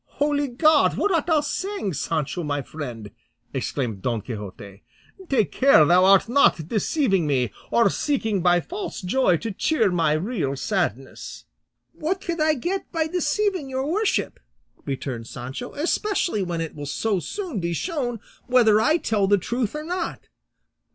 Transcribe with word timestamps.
"Holy 0.17 0.47
God! 0.47 0.97
what 0.97 1.13
art 1.13 1.27
thou 1.27 1.41
saying, 1.41 1.93
Sancho, 1.93 2.41
my 2.41 2.63
friend?" 2.63 3.11
exclaimed 3.53 4.01
Don 4.01 4.21
Quixote. 4.21 4.81
"Take 5.29 5.51
care 5.51 5.85
thou 5.85 6.03
art 6.05 6.27
not 6.27 6.67
deceiving 6.67 7.27
me, 7.27 7.51
or 7.69 7.87
seeking 7.91 8.41
by 8.41 8.61
false 8.61 9.01
joy 9.01 9.37
to 9.37 9.51
cheer 9.51 9.91
my 9.91 10.13
real 10.13 10.55
sadness." 10.55 11.45
"What 11.93 12.19
could 12.19 12.41
I 12.41 12.55
get 12.55 12.91
by 12.91 13.05
deceiving 13.05 13.69
your 13.69 13.85
worship," 13.85 14.39
returned 14.85 15.27
Sancho, 15.27 15.71
"especially 15.73 16.41
when 16.41 16.61
it 16.61 16.73
will 16.73 16.87
so 16.87 17.19
soon 17.19 17.59
be 17.59 17.73
shown 17.73 18.19
whether 18.47 18.81
I 18.81 18.97
tell 18.97 19.27
the 19.27 19.37
truth 19.37 19.75
or 19.75 19.83
not? 19.83 20.29